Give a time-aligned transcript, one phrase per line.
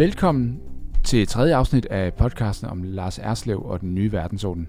[0.00, 0.60] Velkommen
[1.04, 4.68] til tredje afsnit af podcasten om Lars Erslev og den nye verdensorden.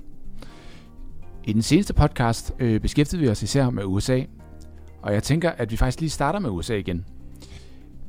[1.43, 4.21] I den seneste podcast øh, beskæftigede vi os især med USA,
[5.01, 7.05] og jeg tænker, at vi faktisk lige starter med USA igen.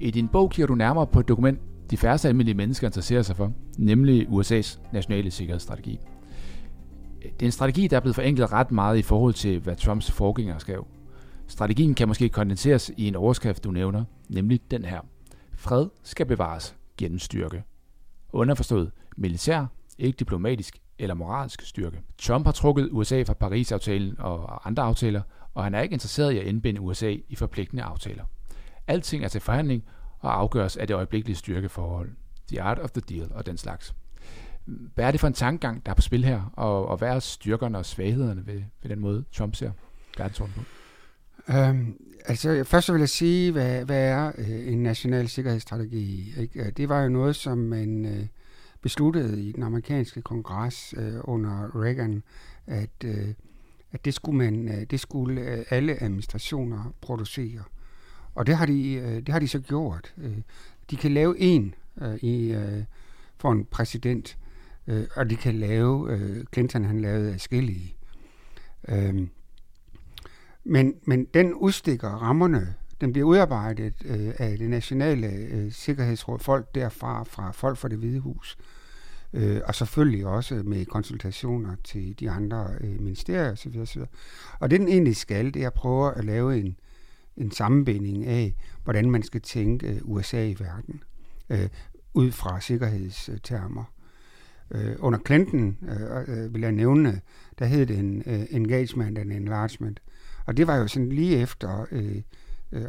[0.00, 3.36] I din bog kigger du nærmere på et dokument, de færreste almindelige mennesker interesserer sig
[3.36, 5.98] for, nemlig USA's nationale sikkerhedsstrategi.
[7.22, 10.10] Det er en strategi, der er blevet forenklet ret meget i forhold til, hvad Trumps
[10.10, 10.86] forgænger skrev.
[11.46, 15.00] Strategien kan måske kondenseres i en overskrift, du nævner, nemlig den her.
[15.52, 17.62] Fred skal bevares gennem styrke.
[18.32, 19.66] Underforstået militær,
[19.98, 22.00] ikke diplomatisk eller moralsk styrke.
[22.18, 25.22] Trump har trukket USA fra Paris-aftalen og andre aftaler,
[25.54, 28.24] og han er ikke interesseret i at indbinde USA i forpligtende aftaler.
[28.86, 29.84] Alting er til forhandling
[30.18, 32.10] og afgøres af det øjeblikkelige styrkeforhold.
[32.48, 33.94] The art of the deal og den slags.
[34.64, 37.18] Hvad er det for en tankegang, der er på spil her, og, og hvad er
[37.18, 39.70] styrkerne og svaghederne ved, ved den måde, Trump ser
[40.18, 40.81] verdensordenen på?
[41.48, 46.34] Øhm, altså, først vil jeg sige, hvad, hvad er øh, en national sikkerhedsstrategi?
[46.38, 46.60] Ikke?
[46.60, 48.26] Øh, det var jo noget, som man øh,
[48.80, 52.22] besluttede i den amerikanske kongres øh, under Reagan,
[52.66, 53.28] at, øh,
[53.92, 57.62] at det skulle, man, øh, det skulle øh, alle administrationer producere.
[58.34, 60.14] Og det har de, øh, det har de så gjort.
[60.18, 60.36] Øh,
[60.90, 62.84] de kan lave en øh, i, øh,
[63.38, 64.38] for en præsident,
[64.86, 67.96] øh, og de kan lave, øh, Clinton han lavede afskillige.
[68.88, 69.26] Øh,
[70.64, 72.74] men, men den udstikker rammerne.
[73.00, 77.98] Den bliver udarbejdet øh, af det nationale øh, sikkerhedsråd, folk derfra, fra folk fra det
[77.98, 78.58] hvide hus.
[79.32, 83.78] Øh, og selvfølgelig også med konsultationer til de andre øh, ministerier osv.
[83.78, 84.02] osv.
[84.60, 86.76] Og det den egentlig skal, det er at prøve at lave en,
[87.36, 88.54] en sammenbinding af,
[88.84, 91.02] hvordan man skal tænke øh, USA i verden,
[91.50, 91.68] øh,
[92.14, 93.84] ud fra sikkerhedstermer.
[94.70, 97.20] Øh, under Clinton, øh, øh, vil jeg nævne,
[97.58, 100.00] der hed det en uh, engagement and enlargement.
[100.46, 102.22] Og det var jo sådan lige efter øh,
[102.72, 102.86] øh,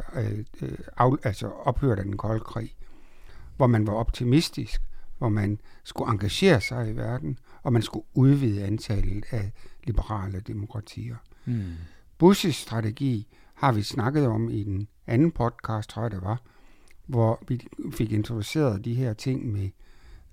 [0.62, 2.76] øh, af, altså ophørt af den kolde krig,
[3.56, 4.82] hvor man var optimistisk,
[5.18, 9.52] hvor man skulle engagere sig i verden, og man skulle udvide antallet af
[9.84, 11.16] liberale demokratier.
[11.44, 11.72] Mm.
[12.22, 16.42] Bush's strategi har vi snakket om i den anden podcast, tror jeg det var,
[17.06, 19.68] hvor vi fik introduceret de her ting med,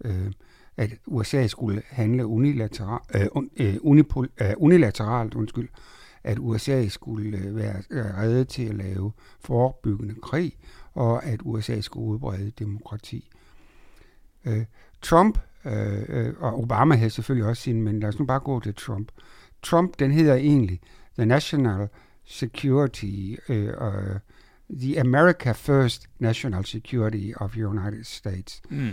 [0.05, 0.31] øh,
[0.77, 5.69] at USA skulle handle unilateral, øh, øh, unipol, øh, unilateralt, undskyld,
[6.23, 10.57] at USA skulle øh, være reddet til at lave forebyggende krig,
[10.93, 13.29] og at USA skulle udbrede demokrati.
[14.45, 14.65] Øh,
[15.01, 18.59] Trump, øh, øh, og Obama havde selvfølgelig også sin, men lad os nu bare gå
[18.59, 19.11] til Trump.
[19.61, 20.79] Trump, den hedder egentlig
[21.17, 21.87] The National
[22.25, 24.15] Security, øh, uh,
[24.79, 28.61] The America First National Security of the United States.
[28.69, 28.91] Mm.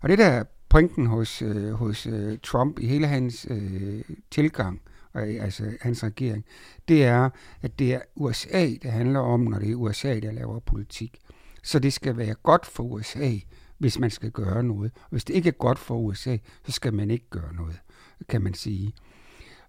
[0.00, 4.80] Og det der pointen hos, øh, hos øh, Trump i hele hans øh, tilgang,
[5.16, 6.44] Øh, altså hans regering,
[6.88, 7.30] det er,
[7.62, 11.20] at det er USA, det handler om, når det er USA, der laver politik.
[11.62, 13.30] Så det skal være godt for USA,
[13.78, 14.92] hvis man skal gøre noget.
[14.94, 16.36] Og hvis det ikke er godt for USA,
[16.66, 17.80] så skal man ikke gøre noget,
[18.28, 18.92] kan man sige.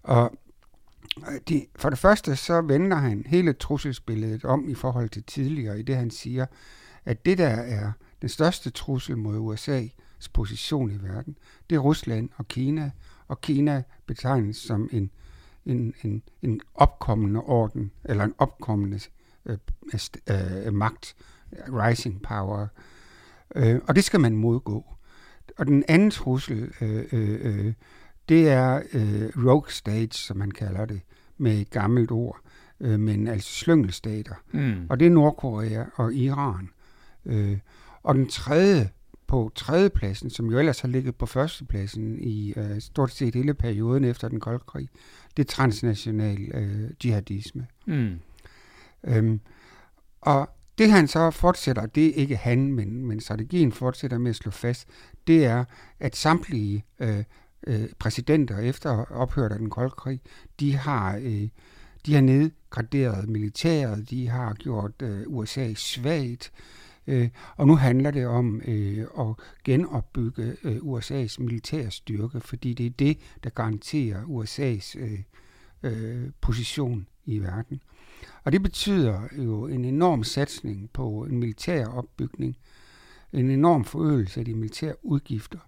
[0.02, 0.38] Og
[1.28, 5.80] øh, de, for det første, så vender han hele trusselsbilledet om i forhold til tidligere,
[5.80, 6.46] i det han siger,
[7.04, 11.38] at det der er den største trussel mod USA's position i verden,
[11.70, 12.90] det er Rusland og Kina,
[13.28, 15.10] og Kina betegnes som en
[15.66, 19.00] en, en, en opkommende orden, eller en opkommende
[19.46, 19.58] øh,
[20.30, 21.16] øh, magt,
[21.52, 22.66] rising power,
[23.54, 24.84] øh, og det skal man modgå.
[25.58, 27.72] Og den anden trussel, øh, øh, øh,
[28.28, 31.00] det er øh, rogue states, som man kalder det,
[31.38, 32.38] med et gammelt ord,
[32.80, 34.34] øh, men altså slyngelstater.
[34.52, 34.86] Mm.
[34.90, 36.68] Og det er Nordkorea og Iran.
[37.26, 37.58] Øh,
[38.02, 38.90] og den tredje
[39.26, 44.04] på tredjepladsen, som jo ellers har ligget på førstepladsen i øh, stort set hele perioden
[44.04, 44.88] efter den kolde krig,
[45.36, 47.66] det er transnational øh, jihadisme.
[47.86, 48.18] Mm.
[49.04, 49.40] Øhm,
[50.20, 54.36] og det han så fortsætter, det er ikke han, men, men strategien fortsætter med at
[54.36, 54.88] slå fast,
[55.26, 55.64] det er,
[56.00, 57.24] at samtlige øh,
[57.66, 60.20] øh, præsidenter efter ophørt af den kolde krig,
[60.60, 61.48] de har, øh,
[62.06, 68.10] de har nedgraderet militæret, de har gjort øh, USA svagt, Øh, Øh, og nu handler
[68.10, 69.26] det om øh, at
[69.64, 75.18] genopbygge øh, USA's militære styrke, fordi det er det, der garanterer USA's øh,
[75.82, 77.80] øh, position i verden.
[78.44, 82.56] Og det betyder jo en enorm satsning på en militær opbygning,
[83.32, 85.58] en enorm forøgelse af de militære udgifter,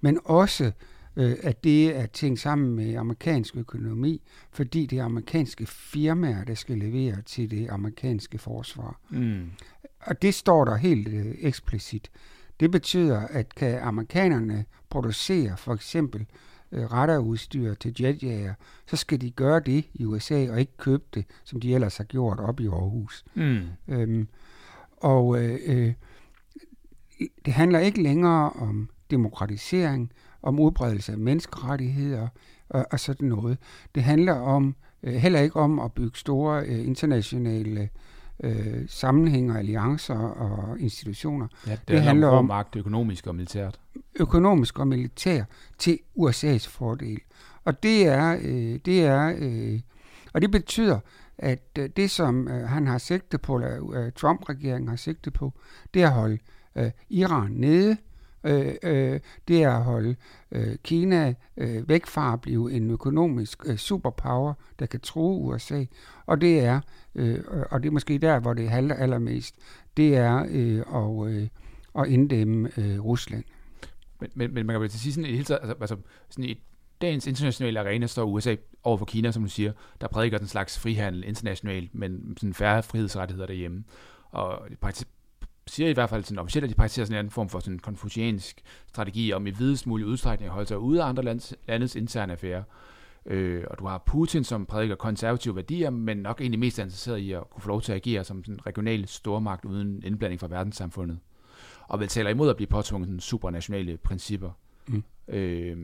[0.00, 0.72] men også
[1.16, 6.54] øh, at det er tænkt sammen med amerikansk økonomi, fordi det er amerikanske firmaer, der
[6.54, 9.00] skal levere til det amerikanske forsvar.
[9.10, 9.50] Mm.
[10.02, 12.10] Og det står der helt øh, eksplicit.
[12.60, 16.26] Det betyder, at kan amerikanerne producere for eksempel
[16.72, 18.54] øh, radarudstyr til jetjager,
[18.86, 22.04] så skal de gøre det i USA og ikke købe det, som de ellers har
[22.04, 23.24] gjort op i Aarhus.
[23.34, 23.60] Mm.
[23.88, 24.28] Øhm,
[24.96, 25.92] og øh, øh,
[27.44, 30.12] det handler ikke længere om demokratisering,
[30.42, 32.28] om udbredelse af menneskerettigheder
[32.68, 33.58] og, og sådan noget.
[33.94, 37.88] Det handler om øh, heller ikke om at bygge store øh, internationale øh,
[38.88, 41.46] sammenhænge, alliancer og institutioner.
[41.66, 43.80] Ja, det, det handler om, om magt økonomisk og militært.
[44.20, 45.44] Økonomisk og militær
[45.78, 47.18] til USA's fordel.
[47.64, 49.80] Og det er, øh, det er øh,
[50.32, 50.98] og det betyder,
[51.38, 55.52] at øh, det som øh, han har sigtet på, eller øh, Trump-regeringen har sigtet på,
[55.94, 56.38] det er at holde
[56.76, 57.96] øh, Iran nede,
[58.44, 60.16] øh, øh, det er at holde
[60.52, 65.84] øh, Kina øh, væk fra at blive en økonomisk øh, superpower, der kan true USA.
[66.26, 66.80] Og det er,
[67.14, 67.40] øh,
[67.70, 69.54] og det er måske der, hvor det halter allermest,
[69.96, 71.48] det er øh, og, øh,
[71.98, 73.44] at inddæmme øh, Rusland.
[74.20, 75.96] Men, men, men man kan vel sige sådan et helt altså, altså
[76.30, 76.58] sådan et
[77.00, 80.78] dagens internationale arena står USA over for Kina, som du siger, der prædiker den slags
[80.78, 83.84] frihandel internationalt, men sådan færre frihedsrettigheder derhjemme.
[84.30, 84.62] Og
[85.66, 88.62] siger i hvert fald sådan officielt, at de praktiserer sådan en form for sådan konfuciansk
[88.88, 92.32] strategi om i videst mulig udstrækning at holde sig ude af andre lands, landets interne
[92.32, 92.64] affære.
[93.26, 97.32] Øh, og du har Putin, som prædiker konservative værdier, men nok egentlig mest interesseret i
[97.32, 101.18] at kunne få lov til at agere som en regional stormagt uden indblanding fra verdenssamfundet.
[101.88, 104.50] Og vel taler imod at blive påtvunget sådan supranationale principper.
[104.86, 105.04] Mm.
[105.28, 105.76] Øh,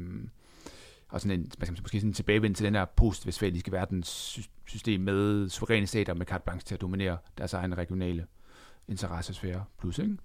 [1.08, 5.86] og sådan en, man skal måske sådan tilbagevende til den her post-vestfaliske verdenssystem med suveræne
[5.86, 8.26] stater med carte blanche til at dominere deres egne regionale
[8.88, 10.16] interessesfære plus, ikke?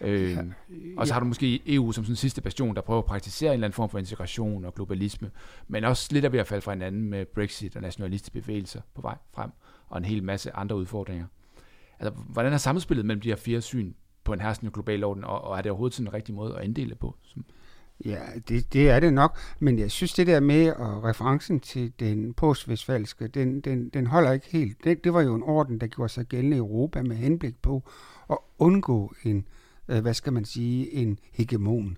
[0.00, 0.42] Øh, ja,
[0.96, 3.54] og så har du måske EU som sådan sidste bastion, der prøver at praktisere en
[3.54, 5.30] eller anden form for integration og globalisme,
[5.68, 9.02] men også lidt er ved at falde fra hinanden med Brexit og nationalistiske bevægelser på
[9.02, 9.50] vej frem,
[9.88, 11.26] og en hel masse andre udfordringer.
[11.98, 13.92] Altså, hvordan er samspillet mellem de her fire syn
[14.24, 16.64] på en herskende global orden, og, og er det overhovedet sådan en rigtig måde at
[16.64, 17.16] inddele på?
[17.22, 17.44] Som
[18.04, 21.92] Ja, det, det er det nok, men jeg synes det der med og referencen til
[22.00, 24.84] den postvestfalske, den, den, den holder ikke helt.
[24.84, 27.90] Det, det var jo en orden, der gjorde sig gældende i Europa med henblik på
[28.30, 29.46] at undgå en,
[29.88, 31.96] øh, hvad skal man sige, en hegemon.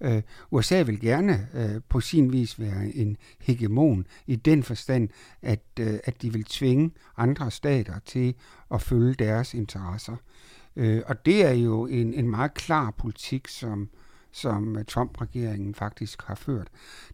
[0.00, 5.08] Øh, USA vil gerne øh, på sin vis være en hegemon i den forstand,
[5.42, 8.34] at, øh, at de vil tvinge andre stater til
[8.70, 10.16] at følge deres interesser.
[10.76, 13.88] Øh, og det er jo en, en meget klar politik, som
[14.32, 16.68] som øh, Trump-regeringen faktisk har ført.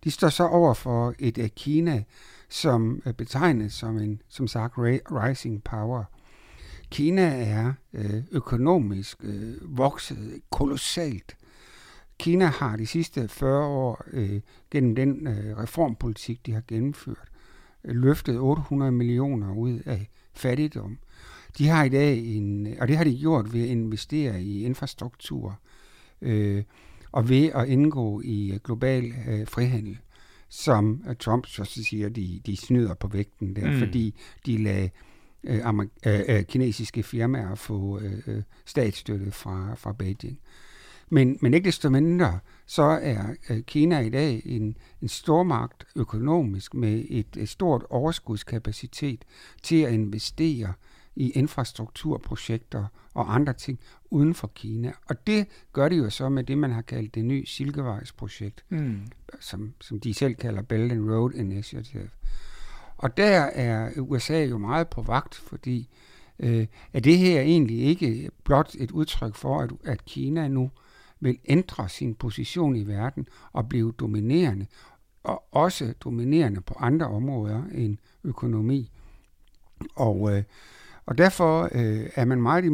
[0.05, 2.05] De står så over for et øh, Kina,
[2.49, 6.05] som øh, betegnes som en, som sagt, rising power.
[6.91, 7.73] Kina er
[8.33, 9.19] økonomisk
[9.63, 11.37] vokset kolossalt.
[12.19, 14.05] Kina har de sidste 40 år
[14.71, 15.29] gennem den
[15.59, 17.29] reformpolitik, de har gennemført,
[17.85, 20.99] løftet 800 millioner ud af fattigdom.
[21.59, 25.61] De har i dag en, og det har de gjort ved at investere i infrastruktur,
[26.23, 26.63] øh,
[27.17, 29.99] og ved at indgå i øh, global øh, frihandel,
[30.49, 33.79] som uh, Trump så siger, de, de snyder på vægten der, mm.
[33.79, 34.15] fordi
[34.47, 34.89] de lader
[35.45, 40.39] øh, øh, øh, kinesiske firmaer få øh, statsstøtte fra, fra Beijing.
[41.11, 46.75] Men, men ikke desto mindre, så er øh, Kina i dag en, en stormagt økonomisk
[46.75, 49.25] med et, et stort overskudskapacitet
[49.63, 50.73] til at investere
[51.17, 53.79] i infrastrukturprojekter og andre ting
[54.11, 54.93] uden for Kina.
[55.09, 59.01] Og det gør de jo så med det, man har kaldt det nye Silkevejsprojekt, mm.
[59.41, 62.09] som, som de selv kalder Belt and Road Initiative.
[62.97, 65.89] Og der er USA jo meget på vagt, fordi
[66.39, 70.71] øh, er det her egentlig ikke blot et udtryk for, at, at Kina nu
[71.21, 74.67] vil ændre sin position i verden og blive dominerende,
[75.25, 78.91] og også dominerende på andre områder end økonomi.
[79.95, 80.43] Og øh,
[81.07, 82.65] og derfor øh, er, man meget,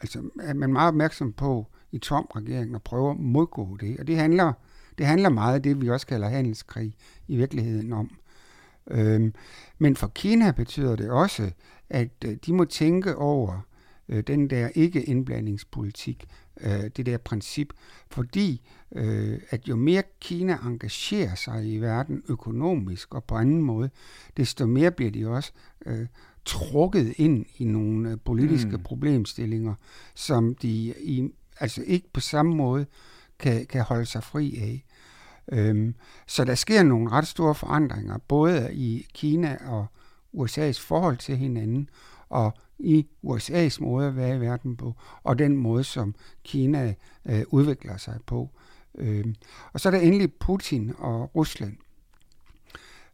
[0.00, 4.00] altså, er man meget opmærksom på i Trump-regeringen at prøve at modgå det.
[4.00, 4.52] Og det handler,
[4.98, 6.94] det handler meget af det, vi også kalder handelskrig
[7.28, 8.10] i virkeligheden om.
[8.90, 9.34] Øhm,
[9.78, 11.50] men for Kina betyder det også,
[11.90, 13.60] at øh, de må tænke over
[14.08, 16.26] øh, den der ikke-indblandingspolitik,
[16.60, 17.72] øh, det der princip,
[18.10, 23.90] fordi øh, at jo mere Kina engagerer sig i verden økonomisk og på anden måde,
[24.36, 25.52] desto mere bliver de også
[25.86, 26.06] øh,
[26.44, 28.82] trukket ind i nogle øh, politiske mm.
[28.82, 29.74] problemstillinger,
[30.14, 31.28] som de i,
[31.60, 32.86] altså ikke på samme måde
[33.38, 34.84] kan, kan holde sig fri af.
[35.52, 35.94] Øhm,
[36.26, 39.86] så der sker nogle ret store forandringer, både i Kina og
[40.36, 41.88] USA's forhold til hinanden,
[42.28, 46.94] og i USA's måde at være i verden på, og den måde, som Kina
[47.26, 48.50] øh, udvikler sig på.
[48.94, 49.34] Øhm,
[49.72, 51.76] og så er der endelig Putin og Rusland.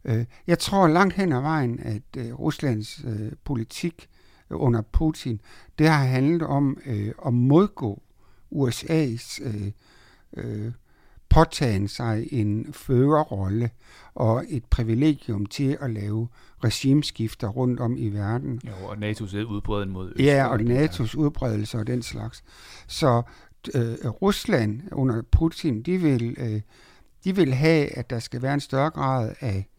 [0.09, 4.09] Øh, jeg tror langt hen ad vejen, at øh, Ruslands øh, politik
[4.49, 5.41] under Putin,
[5.79, 6.77] det har handlet om
[7.25, 8.01] at modgå
[8.51, 9.41] USA's
[11.29, 13.69] påtagen sig en førerrolle
[14.15, 16.27] og et privilegium til at lave
[16.63, 18.61] regimeskifter rundt om i verden.
[18.67, 20.19] Jo, og NATO's udbredelse mod Øst.
[20.19, 22.43] Ja, og NATO's udbredelse og den slags.
[22.87, 23.21] Så
[23.75, 26.61] øh, Rusland under Putin, de vil, øh,
[27.23, 29.69] de vil have, at der skal være en større grad af,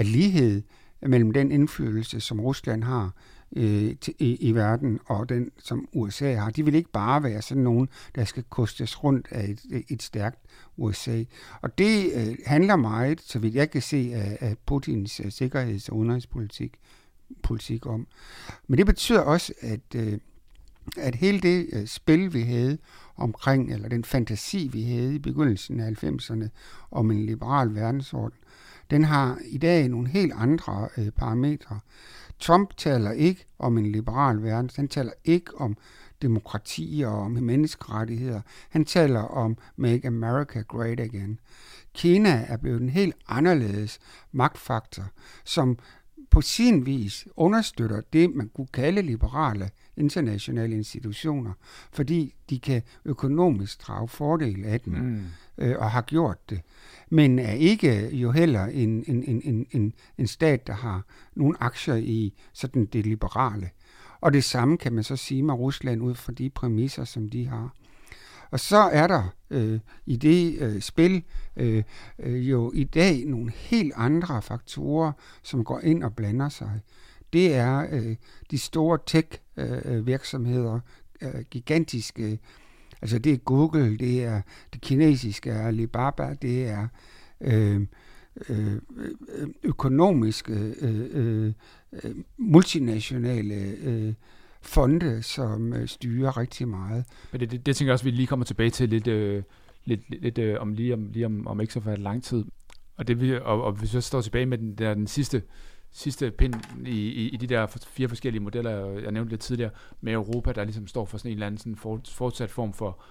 [0.00, 0.62] af lighed
[1.02, 3.14] mellem den indflydelse, som Rusland har
[3.56, 6.50] øh, til, i, i verden, og den, som USA har.
[6.50, 10.38] De vil ikke bare være sådan nogen, der skal kostes rundt af et, et stærkt
[10.76, 11.24] USA.
[11.62, 15.88] Og det øh, handler meget, så vidt jeg kan se, af, af Putins øh, sikkerheds-
[15.88, 16.72] og udenrigspolitik
[17.42, 18.06] politik om.
[18.66, 20.18] Men det betyder også, at, øh,
[20.96, 22.78] at hele det øh, spil, vi havde
[23.16, 26.48] omkring, eller den fantasi, vi havde i begyndelsen af 90'erne
[26.90, 28.38] om en liberal verdensorden,
[28.90, 31.80] den har i dag nogle helt andre øh, parametre.
[32.38, 35.76] Trump taler ikke om en liberal verden, han taler ikke om
[36.22, 38.40] demokrati og om menneskerettigheder.
[38.70, 41.38] Han taler om Make America Great Again.
[41.94, 43.98] Kina er blevet en helt anderledes
[44.32, 45.04] magtfaktor,
[45.44, 45.78] som
[46.30, 51.52] på sin vis understøtter det, man kunne kalde liberale internationale institutioner,
[51.92, 55.22] fordi de kan økonomisk drage fordel af dem, mm
[55.60, 56.60] øh, og har gjort det.
[57.10, 61.02] Men er ikke jo heller en, en, en, en, en stat, der har
[61.34, 63.70] nogle aktier i sådan det liberale.
[64.20, 67.46] Og det samme kan man så sige med Rusland ud fra de præmisser, som de
[67.46, 67.74] har.
[68.50, 71.24] Og så er der øh, i det øh, spil
[71.56, 71.82] øh,
[72.18, 75.12] øh, jo i dag nogle helt andre faktorer,
[75.42, 76.80] som går ind og blander sig.
[77.32, 78.16] Det er øh,
[78.50, 80.80] de store tech-virksomheder,
[81.22, 82.38] øh, øh, øh gigantiske,
[83.02, 84.42] altså det er Google, det er
[84.72, 86.88] det kinesiske Alibaba, det er
[87.40, 87.86] øh,
[88.48, 88.74] øh,
[89.28, 91.52] øh økonomiske, øh, øh,
[92.04, 94.14] øh, multinationale øh,
[94.62, 97.04] fonde, som øh, styrer rigtig meget.
[97.32, 99.42] Men det, det, det tænker jeg også, at vi lige kommer tilbage til lidt, øh,
[99.84, 102.44] lidt, lidt øh, om lige, om, lige om, om ikke så for lang tid.
[102.96, 105.42] Og, det, vi, og, og hvis vi så står tilbage med den, der, den sidste,
[105.92, 106.54] sidste pind
[106.86, 108.70] i, i, i de der fire forskellige modeller,
[109.00, 109.70] jeg nævnte lidt tidligere,
[110.00, 113.02] med Europa, der ligesom står for sådan en eller anden sådan for, fortsat form for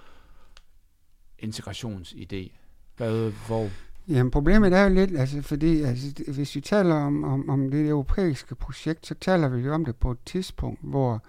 [1.42, 2.50] integrationsidé.
[2.96, 3.68] Hvad, hvor?
[4.08, 7.88] Jamen problemet er jo lidt, altså fordi altså, hvis vi taler om, om, om det
[7.88, 11.24] europæiske projekt, så taler vi jo om det på et tidspunkt, hvor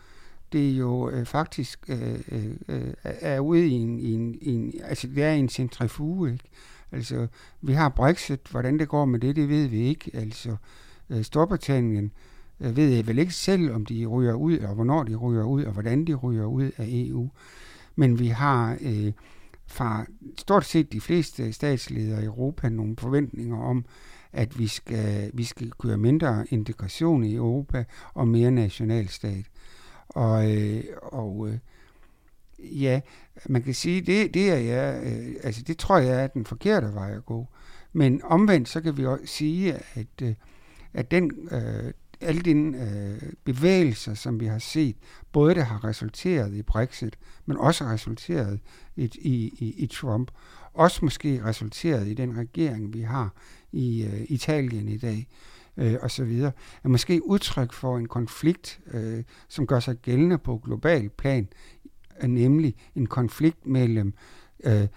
[0.51, 2.20] det jo øh, faktisk øh,
[2.67, 6.43] øh, er ude i en, i, en, i en, altså det er en centrifuge, ikke?
[6.91, 7.27] Altså,
[7.62, 10.12] vi har Brexit, hvordan det går med det, det ved vi ikke.
[10.13, 10.58] Altså, øh,
[11.12, 12.12] Øh, Storbritannien
[12.60, 15.63] øh, ved jeg vel ikke selv, om de ryger ud, og hvornår de ryger ud,
[15.63, 17.30] og hvordan de ryger ud af EU.
[17.96, 19.12] Men vi har øh,
[19.68, 20.06] fra
[20.38, 23.86] stort set de fleste statsledere i Europa nogle forventninger om,
[24.34, 29.46] at vi skal, vi skal køre mindre integration i Europa og mere nationalstat.
[30.10, 31.58] Og, øh, og øh,
[32.60, 33.01] ja,
[33.50, 36.94] man kan sige, det, det er jeg, øh, altså det tror jeg er den forkerte
[36.94, 37.48] vej at gå.
[37.94, 40.34] Men omvendt, så kan vi også sige, at, øh,
[40.93, 44.95] at den, øh, alle de øh, bevægelser, som vi har set,
[45.31, 48.60] både der har resulteret i Brexit, men også resulteret
[48.95, 50.31] i, i, i, i Trump,
[50.74, 53.33] også måske resulteret i den regering, vi har
[53.71, 55.27] i øh, Italien i dag,
[55.77, 56.51] øh, og så videre,
[56.83, 61.48] er måske udtryk for en konflikt, øh, som gør sig gældende på global plan,
[62.27, 64.13] nemlig en konflikt mellem
[64.63, 64.88] øh,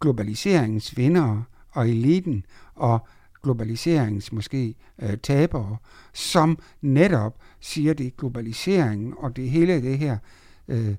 [0.00, 3.08] globaliseringens vindere og eliten og
[3.42, 5.76] globaliseringens måske øh, tabere,
[6.12, 10.18] som netop siger, det er globaliseringen og det hele det her
[10.68, 10.94] øh,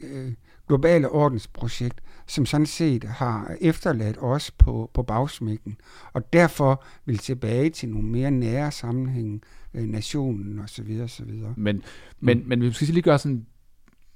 [0.00, 0.32] øh,
[0.68, 5.76] globale ordensprojekt, som sådan set har efterladt os på, på bagsmækken,
[6.12, 9.40] og derfor vil tilbage til nogle mere nære sammenhænge,
[9.74, 10.86] øh, nationen osv.
[10.86, 11.54] videre.
[11.56, 11.82] Men,
[12.20, 12.44] men, mm.
[12.48, 13.46] men vi skal lige gøre sådan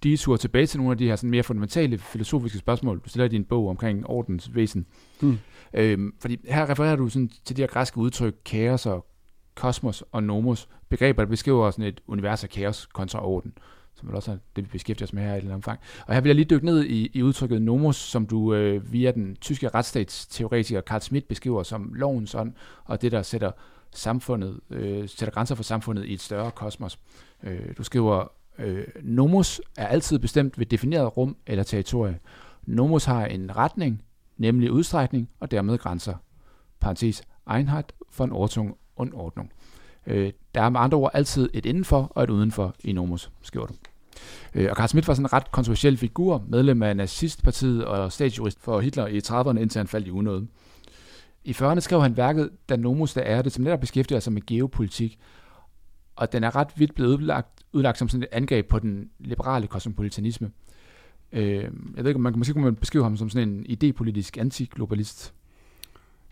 [0.03, 3.25] de tur tilbage til nogle af de her sådan mere fundamentale filosofiske spørgsmål, du stiller
[3.25, 4.87] i din bog omkring ordensvæsen.
[5.21, 5.39] Mm.
[5.75, 9.07] Øhm, fordi her refererer du sådan til de her græske udtryk, kaos og
[9.55, 13.53] kosmos og nomos, begreber, der beskriver sådan et univers af kaos kontra orden,
[13.95, 15.81] som vel også er det, vi beskæftiger os med her i et eller andet omfang.
[16.07, 19.11] Og her vil jeg lige dykke ned i, i udtrykket nomos, som du øh, via
[19.11, 22.53] den tyske retsstatsteoretiker Carl Schmidt beskriver som lovens ånd,
[22.85, 23.51] og det, der sætter
[23.91, 26.99] samfundet, øh, sætter grænser for samfundet i et større kosmos.
[27.43, 32.19] Øh, du skriver, øh, nomos er altid bestemt ved defineret rum eller territorie.
[32.67, 34.04] Nomos har en retning,
[34.37, 36.15] nemlig udstrækning og dermed grænser.
[36.81, 37.23] Parentes,
[37.57, 39.51] Einheit von Ortung und Ordnung.
[40.07, 43.67] Øh, der er med andre ord altid et indenfor og et udenfor i Nomos, skriver
[43.67, 43.75] du.
[44.55, 48.61] Øh, og Karl Schmidt var sådan en ret kontroversiel figur, medlem af nazistpartiet og statsjurist
[48.61, 50.47] for Hitler i 30'erne, indtil han faldt i unåde.
[51.45, 54.47] I 40'erne skrev han værket Da Nomos der er det, som netop beskæftiger sig med
[54.47, 55.19] geopolitik,
[56.17, 59.67] og den er ret vidt blevet udlagt, udlagt som sådan et angreb på den liberale
[59.67, 60.51] kosmopolitanisme.
[61.33, 61.63] Øh,
[61.97, 64.39] jeg ved ikke, om man kan måske kunne man beskrive ham som sådan en idépolitisk
[64.39, 65.35] antiglobalist.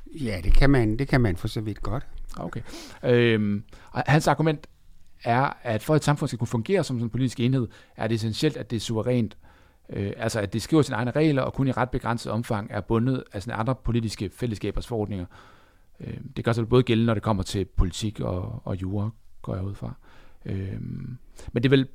[0.07, 2.07] Ja, det kan man, det kan man for så vidt godt.
[2.37, 2.61] Okay.
[3.05, 4.67] Øhm, hans argument
[5.25, 8.15] er, at for at et samfund skal kunne fungere som en politisk enhed, er det
[8.15, 9.37] essentielt, at det er suverænt.
[9.89, 12.81] Øh, altså at det skriver sine egne regler, og kun i ret begrænset omfang er
[12.81, 15.27] bundet af sådan andre politiske fællesskabers forordninger.
[16.01, 19.11] Øh, det gør sig både gældende, når det kommer til politik og, og jura,
[19.43, 19.95] går jeg ud fra.
[20.47, 20.81] Øh,
[21.53, 21.89] men det er, vel,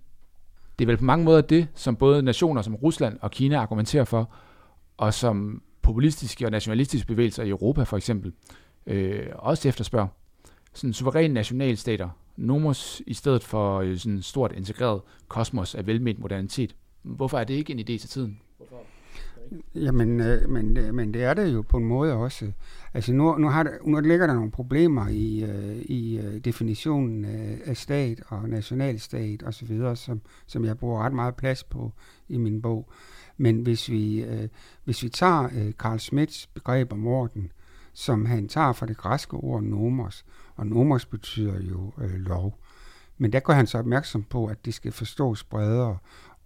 [0.79, 4.03] det er vel på mange måder det, som både nationer som Rusland og Kina argumenterer
[4.03, 4.29] for,
[4.97, 8.33] og som populistiske og nationalistiske bevægelser i Europa for eksempel
[8.87, 10.07] øh, også efterspørger.
[10.73, 16.75] Sådan suveræne nationalstater, nomos i stedet for øh, sådan stort integreret kosmos af velment modernitet.
[17.03, 18.39] Hvorfor er det ikke en idé til tiden?
[18.57, 18.77] Hvorfor?
[19.75, 22.51] Jamen, øh, men, øh, men det er det jo på en måde også.
[22.93, 27.25] Altså nu, nu, har der, nu ligger der nogle problemer i, øh, i øh, definitionen
[27.25, 31.91] af, af stat og nationalstat osv., som, som jeg bruger ret meget plads på
[32.29, 32.89] i min bog.
[33.37, 34.49] Men hvis vi, øh,
[34.83, 37.51] hvis vi tager øh, Carl Schmidts begreb om orden,
[37.93, 40.25] som han tager fra det græske ord nomos,
[40.55, 42.59] og nomos betyder jo øh, lov.
[43.17, 45.97] Men der gør han så opmærksom på, at det skal forstås bredere,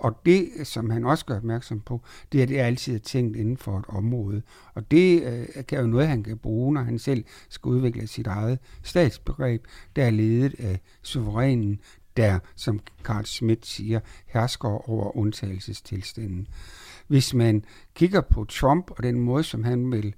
[0.01, 3.00] og det, som han også gør opmærksom på, det er, at det er altid er
[3.00, 4.41] tænkt inden for et område.
[4.74, 8.27] Og det øh, kan jo noget, han kan bruge, når han selv skal udvikle sit
[8.27, 9.65] eget statsbegreb,
[9.96, 11.79] der er ledet af suverænen,
[12.17, 16.48] der, som Carl Schmidt siger, hersker over undtagelsestilstanden.
[17.08, 17.65] Hvis man
[17.96, 20.13] kigger på Trump og den måde, som han vil øh,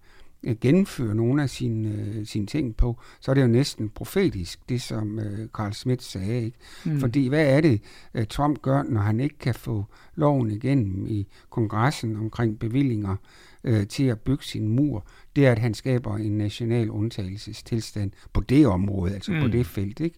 [0.62, 4.82] gennemføre nogle af sine, øh, sine ting på, så er det jo næsten profetisk, det
[4.82, 6.46] som øh, Carl Schmidt sagde.
[6.46, 6.58] Ikke?
[6.86, 7.00] Mm.
[7.00, 7.82] Fordi hvad er det,
[8.14, 9.86] øh, Trump gør, når han ikke kan få
[10.16, 13.16] loven igennem i kongressen omkring bevillinger
[13.64, 15.06] øh, til at bygge sin mur?
[15.36, 19.42] Det er, at han skaber en national undtagelsestilstand på det område, altså mm.
[19.42, 20.00] på det felt.
[20.00, 20.18] Ikke?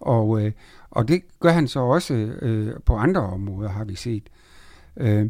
[0.00, 0.52] Og, øh,
[0.90, 4.30] og det gør han så også øh, på andre områder, har vi set.
[4.96, 5.26] Øh,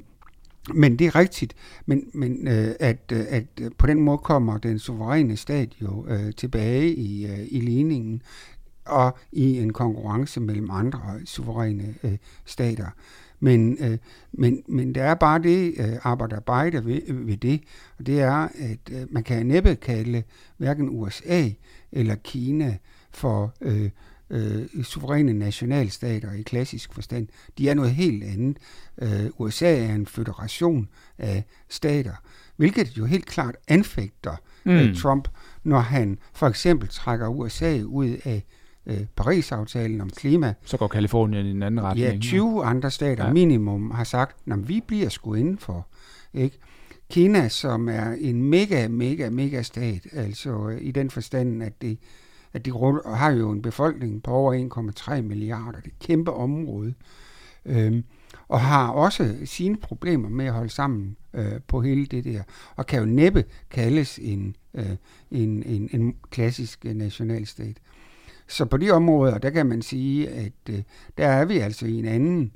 [0.75, 1.55] men det er rigtigt,
[1.87, 6.07] men, men øh, at, øh, at øh, på den måde kommer den suveræne stat jo
[6.09, 8.23] øh, tilbage i, øh, i ligningen
[8.85, 12.87] og i en konkurrence mellem andre suveræne øh, stater.
[13.41, 13.99] Men, øh,
[14.33, 17.61] men, men der er bare det øh, arbejde ved, ved det,
[17.99, 20.23] og det er, at øh, man kan næppe kalde
[20.57, 21.49] hverken USA
[21.93, 22.77] eller Kina
[23.11, 23.91] for øh,
[24.31, 27.29] øh, suveræne nationalstater i klassisk forstand.
[27.59, 28.57] De er noget helt andet.
[29.03, 32.15] Øh, USA er en federation af stater,
[32.57, 34.95] hvilket jo helt klart anfægter øh, mm.
[34.95, 35.29] Trump,
[35.65, 38.45] når han for eksempel trækker USA ud af
[38.87, 40.55] øh, Paris-aftalen om klima.
[40.65, 42.13] Så går Kalifornien i en anden retning.
[42.13, 42.71] Ja, 20 ja.
[42.71, 43.33] andre stater ja.
[43.33, 45.87] minimum har sagt, at vi bliver sgu indenfor.
[46.35, 46.59] Ikke?
[47.11, 51.99] Kina, som er en mega, mega, mega stat, altså øh, i den forstand, at det
[52.55, 52.73] at de
[53.07, 54.69] har jo en befolkning på over
[55.15, 55.81] 1,3 milliarder.
[55.81, 56.95] Det er et kæmpe område.
[57.67, 58.05] Øhm,
[58.49, 62.43] og har også sine problemer med at holde sammen øh, på hele det der,
[62.77, 64.97] og kan jo næppe kaldes en, øh,
[65.31, 67.77] en, en, en klassisk øh, nationalstat.
[68.49, 70.83] Så på de områder, der kan man sige, at øh,
[71.19, 72.53] der er vi altså i en anden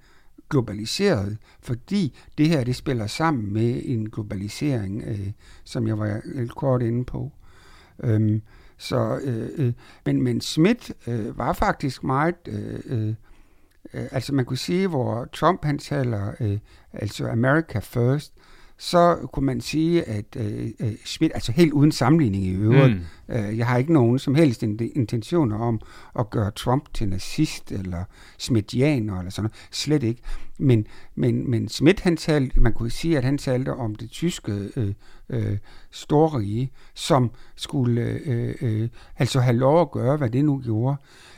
[0.50, 5.30] globaliseret, fordi det her det spiller sammen med en globalisering, øh,
[5.64, 7.32] som jeg var kort inde på.
[8.02, 8.42] Øhm,
[8.78, 9.72] så, øh, øh,
[10.06, 12.34] men, men Schmidt øh, var faktisk meget...
[12.48, 13.14] Øh, øh,
[13.94, 16.58] øh, altså man kunne sige, hvor Trump han taler øh,
[16.92, 18.32] altså America first,
[18.78, 22.94] så kunne man sige, at øh, øh, Schmidt, altså helt uden sammenligning i øvrigt,
[23.28, 23.34] mm.
[23.34, 25.80] øh, jeg har ikke nogen som helst intentioner om
[26.18, 28.04] at gøre Trump til nazist eller
[28.38, 30.22] smitjaner eller sådan noget, slet ikke.
[30.58, 34.70] Men, men, men Schmidt, han talte, man kunne sige, at han talte om det tyske
[34.76, 34.94] øh,
[35.28, 35.58] øh,
[35.90, 38.88] storrige, som skulle øh, øh,
[39.18, 40.96] altså have lov at gøre, hvad det nu gjorde,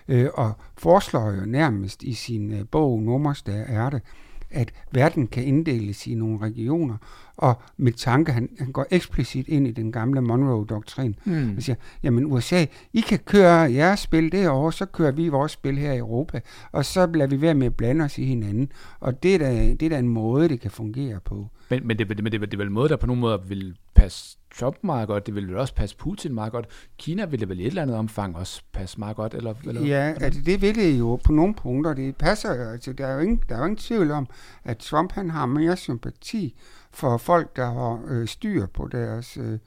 [0.08, 4.02] øh, og foreslår jo nærmest i sin øh, bog, Nummers der er det,
[4.50, 6.96] at verden kan inddeles i nogle regioner,
[7.36, 11.54] og med tanke, han, han går eksplicit ind i den gamle Monroe-doktrin, mm.
[11.56, 15.78] og siger, jamen USA, I kan køre jeres spil derovre, så kører vi vores spil
[15.78, 16.40] her i Europa,
[16.72, 19.52] og så bliver vi ved med at blande os i hinanden, og det er da,
[19.72, 21.46] det er da en måde, det kan fungere på.
[21.70, 23.76] Men, men, det, men det, det er vel en måde, der på nogen måde vil
[23.94, 26.66] passe Trump meget godt, det ville vel også passe Putin meget godt.
[26.98, 29.54] Kina ville vel i et eller andet omfang også passe meget godt, eller?
[29.66, 31.94] eller ja, altså det vil det jo på nogle punkter.
[31.94, 34.26] Det passer, altså der er jo ingen, der er jo ingen tvivl om,
[34.64, 36.56] at Trump han har mere sympati
[36.90, 39.58] for folk, der har øh, styr på deres øh,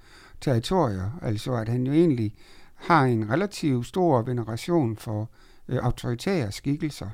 [0.42, 1.20] territorier.
[1.22, 2.36] Altså at han jo egentlig
[2.76, 5.30] har en relativt stor veneration for
[5.68, 7.10] øh, autoritære skikkelser,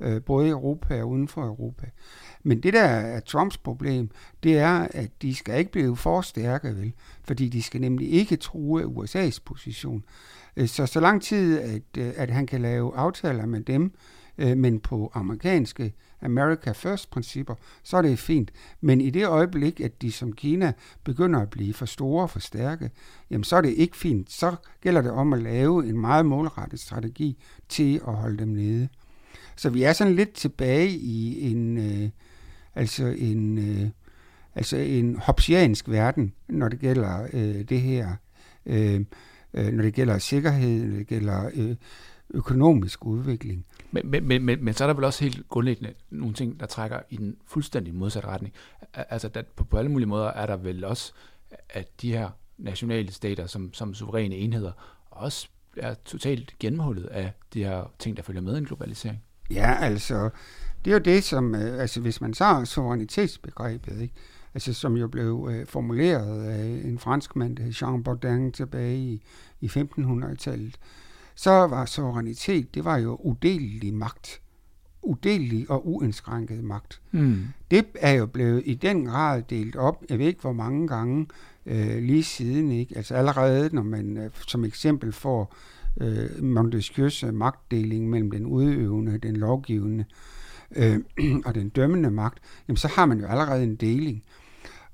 [0.00, 1.86] øh, både i Europa og uden for Europa.
[2.42, 4.10] Men det der er Trumps problem,
[4.42, 6.92] det er, at de skal ikke blive for stærke, vel?
[7.24, 10.04] Fordi de skal nemlig ikke true USA's position.
[10.56, 13.92] Øh, så så lang tid, at, øh, at han kan lave aftaler med dem,
[14.38, 18.50] øh, men på amerikanske America First-principper, så er det fint.
[18.80, 20.72] Men i det øjeblik, at de som Kina
[21.04, 22.90] begynder at blive for store og for stærke,
[23.30, 24.32] jamen så er det ikke fint.
[24.32, 28.88] Så gælder det om at lave en meget målrettet strategi til at holde dem nede.
[29.56, 32.10] Så vi er sådan lidt tilbage i en, øh,
[32.74, 33.88] altså en, øh,
[34.54, 38.08] altså en hopsiansk verden, når det gælder øh, det her,
[38.66, 39.04] øh,
[39.54, 41.76] øh, når det gælder sikkerhed, når det gælder øh,
[42.34, 43.66] økonomisk udvikling.
[43.90, 46.66] Men, men, men, men, men så er der vel også helt grundlæggende nogle ting, der
[46.66, 48.54] trækker i den fuldstændig modsatte retning.
[48.94, 51.12] Altså der, på, på alle mulige måder er der vel også,
[51.70, 54.72] at de her nationale stater som, som suveræne enheder
[55.10, 55.48] også
[55.82, 59.22] er totalt gennemhullet af de her ting, der følger med en globalisering.
[59.50, 60.30] Ja, altså,
[60.84, 64.14] det er jo det, som, øh, altså hvis man tager suverænitetsbegrebet, ikke?
[64.54, 69.22] Altså, som jo blev øh, formuleret af en franskmand, Jean Baudin, tilbage i,
[69.60, 70.78] i 1500-tallet,
[71.34, 74.40] så var suverænitet, det var jo udelelig magt.
[75.02, 77.00] Udelig og uindskrænket magt.
[77.10, 77.44] Mm.
[77.70, 81.26] Det er jo blevet i den grad delt op, jeg ved ikke hvor mange gange,
[81.66, 82.72] øh, lige siden.
[82.72, 82.96] Ikke?
[82.96, 85.54] Altså allerede, når man øh, som eksempel får
[86.00, 90.04] øh, Montesquieus øh, magtdeling mellem den udøvende, den lovgivende
[90.76, 90.98] øh,
[91.46, 94.22] og den dømmende magt, jamen så har man jo allerede en deling.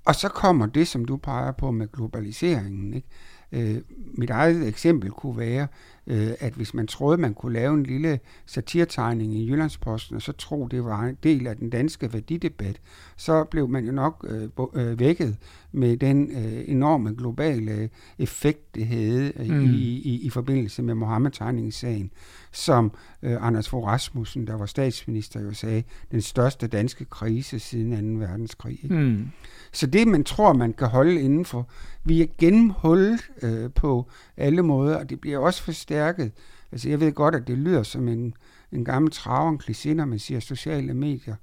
[0.04, 2.94] Og så kommer det, som du peger på med globaliseringen.
[2.94, 3.08] Ikke?
[3.52, 3.76] Øh,
[4.14, 5.66] mit eget eksempel kunne være,
[6.06, 10.32] øh, at hvis man troede, man kunne lave en lille satirtegning i Jyllandsposten, og så
[10.32, 12.80] tro, det var en del af den danske værdidebat,
[13.16, 15.36] så blev man jo nok øh, øh, vækket
[15.72, 19.64] med den øh, enorme globale effekt, det havde øh, mm.
[19.64, 22.10] i, i, i forbindelse med Mohammed-tegningssagen,
[22.52, 28.18] som øh, Anders Fogh Rasmussen, der var statsminister, jo sagde, den største danske krise siden
[28.18, 28.26] 2.
[28.26, 28.78] verdenskrig.
[28.82, 28.94] Ikke?
[28.94, 29.28] Mm.
[29.72, 31.68] Så det, man tror, man kan holde indenfor,
[32.06, 36.32] vi er gennemhullet øh, på alle måder, og det bliver også forstærket.
[36.72, 38.34] Altså, jeg ved godt, at det lyder som en,
[38.72, 41.34] en gammel traven kliché, når man siger sociale medier.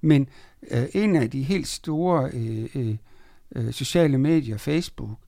[0.00, 0.28] Men
[0.70, 2.96] øh, en af de helt store øh, øh,
[3.56, 5.18] øh, sociale medier, Facebook,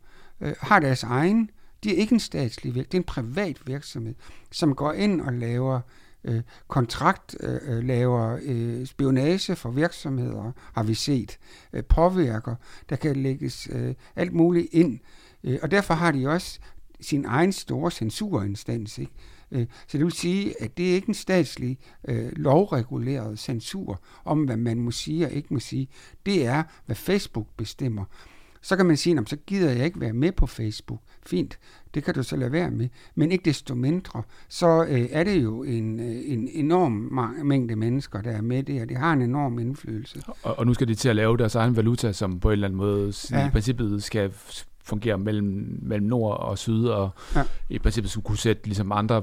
[0.41, 1.51] øh, har deres egen.
[1.85, 4.15] De er ikke en statslig virksomhed, det er en privat virksomhed,
[4.51, 5.81] som går ind og laver
[6.25, 11.39] øh, kontrakt, øh, laver øh, spionage for virksomheder, har vi set,
[11.73, 12.55] øh, påvirker.
[12.89, 14.99] Der kan lægges øh, alt muligt ind.
[15.45, 16.61] Øh, og derfor har de også
[17.01, 18.99] sin egen store censurinstans.
[18.99, 19.13] Ikke?
[19.51, 24.45] Øh, så det vil sige, at det er ikke en statslig øh, lovreguleret censur om,
[24.45, 25.89] hvad man må sige og ikke må sige.
[26.27, 28.05] Det er, hvad Facebook bestemmer.
[28.63, 31.01] Så kan man sige, så gider jeg ikke være med på Facebook.
[31.27, 31.59] Fint,
[31.95, 32.89] det kan du så lade være med.
[33.15, 36.93] Men ikke desto mindre, så øh, er det jo en, øh, en enorm
[37.45, 40.23] mængde mennesker, der er med det, og det har en enorm indflydelse.
[40.43, 42.67] Og, og nu skal de til at lave deres egen valuta, som på en eller
[42.67, 43.47] anden måde ja.
[43.47, 44.33] i princippet skal
[44.85, 47.45] fungere mellem, mellem nord og syd, og ja.
[47.69, 49.23] i princippet skulle kunne sætte ligesom andre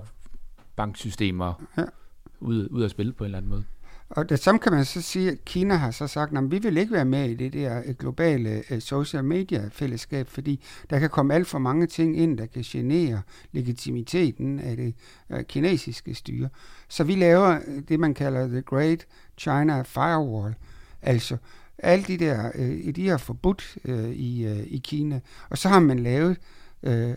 [0.76, 1.84] banksystemer ja.
[2.40, 3.64] ud, ud at spille på en eller anden måde.
[4.10, 6.78] Og det samme kan man så sige, at Kina har så sagt, at vi vil
[6.78, 11.10] ikke være med i det der øh, globale øh, social media fællesskab, fordi der kan
[11.10, 14.94] komme alt for mange ting ind, der kan genere legitimiteten af det
[15.30, 16.50] øh, kinesiske styre.
[16.88, 19.06] Så vi laver det, man kalder The Great
[19.38, 20.56] China Firewall,
[21.02, 21.38] altså
[21.78, 23.78] alle de der, uh, de har forbudt
[24.14, 25.20] i, i Kina,
[25.50, 26.38] og så har man lavet,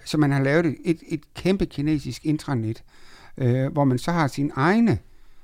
[0.05, 2.83] så man har lavet et, et kæmpe kinesisk intranet,
[3.73, 4.99] hvor man så har sin egne,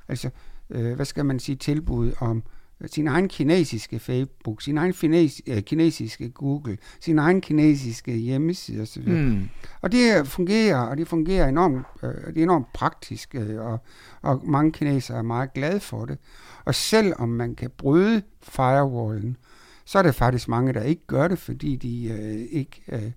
[0.09, 0.31] altså
[0.71, 2.43] øh, hvad skal man sige, tilbud om
[2.87, 9.09] sin egen kinesiske Facebook, sin egen kines, øh, kinesiske Google, sin egen kinesiske hjemmeside osv.
[9.09, 9.49] Mm.
[9.81, 13.79] Og det fungerer, og det fungerer enormt, øh, det er enormt praktisk, øh, og,
[14.23, 16.19] og mange kinesere er meget glade for det.
[16.65, 19.37] Og selvom man kan bryde firewallen,
[19.85, 22.83] så er det faktisk mange, der ikke gør det, fordi de øh, ikke...
[22.89, 23.11] Øh,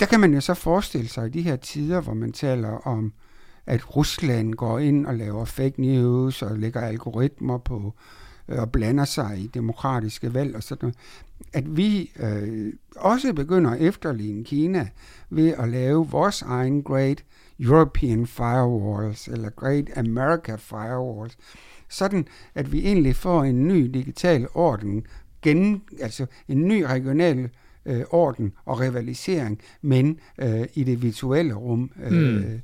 [0.00, 3.12] der kan man jo så forestille sig i de her tider, hvor man taler om
[3.66, 7.94] at Rusland går ind og laver fake news og lægger algoritmer på
[8.48, 10.96] øh, og blander sig i demokratiske valg og sådan noget,
[11.52, 14.88] at vi øh, også begynder at efterligne Kina
[15.30, 17.24] ved at lave vores egen Great
[17.60, 21.38] European Firewalls eller Great America Firewalls,
[21.88, 25.06] sådan at vi egentlig får en ny digital orden,
[25.42, 27.50] gen, altså en ny regional
[27.86, 31.90] øh, orden og rivalisering, men øh, i det virtuelle rum.
[32.02, 32.60] Øh, mm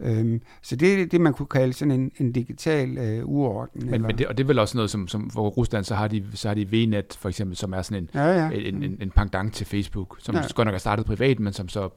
[0.00, 3.84] Øhm, så det er det, man kunne kalde sådan en, en digital øh, uorden.
[3.84, 4.06] Men, eller?
[4.06, 6.24] men det, og det er vel også noget, som, som for Rusland, så har de,
[6.34, 8.50] så har de VNet for eksempel, som er sådan en, ja, ja.
[8.50, 10.42] en, en, en pendant til Facebook, som ja.
[10.54, 11.88] godt nok er startet privat, men som så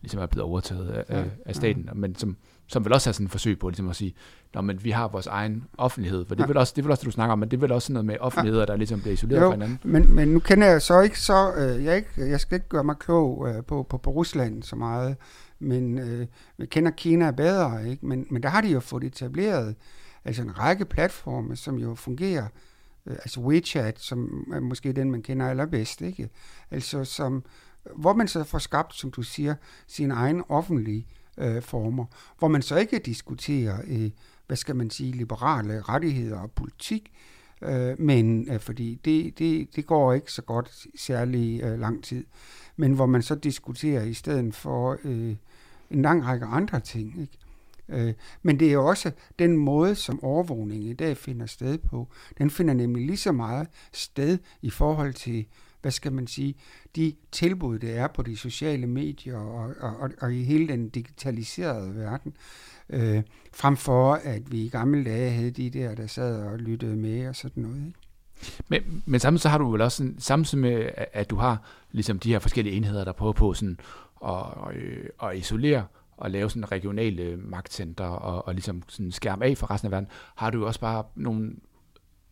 [0.00, 1.94] ligesom er blevet overtaget af, ja, af staten, ja.
[1.94, 4.14] men som, som vil også have sådan en forsøg på ligesom at sige,
[4.54, 6.46] Nå, men vi har vores egen offentlighed, for det ja.
[6.46, 8.06] vel også, det vel også det, du snakker om, men det vel også sådan noget
[8.06, 8.66] med offentligheder, ja.
[8.66, 9.78] der ligesom bliver isoleret jo, fra hinanden.
[9.82, 12.84] Men, men nu kender jeg så ikke så, øh, jeg, ikke, jeg skal ikke gøre
[12.84, 15.16] mig klog øh, på, på, på Rusland så meget,
[15.58, 18.06] men øh, vi kender Kina bedre, ikke?
[18.06, 19.76] Men, men der har de jo fået etableret
[20.24, 22.48] altså en række platforme, som jo fungerer,
[23.06, 26.30] øh, altså WeChat, som er måske den, man kender allerbedst, ikke?
[26.70, 27.44] Altså som,
[27.96, 29.54] hvor man så får skabt, som du siger,
[29.86, 31.06] sine egne offentlige
[31.38, 32.04] øh, former,
[32.38, 34.10] hvor man så ikke diskuterer, øh,
[34.46, 37.12] hvad skal man sige, liberale rettigheder og politik,
[37.62, 42.24] øh, men øh, fordi det, det, det går ikke så godt særlig øh, lang tid.
[42.76, 45.36] Men hvor man så diskuterer i stedet for øh,
[45.90, 47.20] en lang række andre ting.
[47.20, 47.38] Ikke?
[47.88, 52.08] Øh, men det er også den måde, som overvågning i dag finder sted på.
[52.38, 55.46] Den finder nemlig lige så meget sted i forhold til
[55.82, 56.54] hvad skal man sige,
[56.96, 60.88] de tilbud, der er på de sociale medier og, og, og, og i hele den
[60.88, 62.32] digitaliserede verden,
[62.90, 63.22] øh,
[63.52, 67.28] frem for at vi i gamle dage havde de der, der sad og lyttede med
[67.28, 67.86] og sådan noget.
[67.86, 67.98] Ikke?
[68.68, 72.18] Men, men samtidig så har du vel også sådan, samtidig med, at du har ligesom
[72.18, 73.80] de her forskellige enheder, der prøver på sådan
[74.26, 74.34] at,
[74.68, 75.84] at, at isolere
[76.16, 80.08] og lave sådan regionale magtcenter og, og ligesom sådan skærme af for resten af verden,
[80.36, 81.52] har du jo også bare nogle,